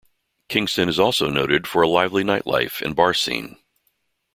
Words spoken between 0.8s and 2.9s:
is also noted for a lively nightlife